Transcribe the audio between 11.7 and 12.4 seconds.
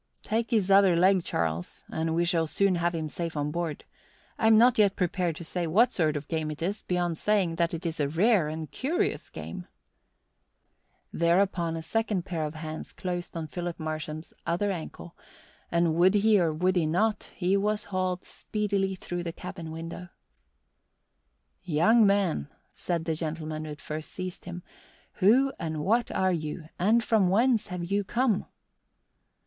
a second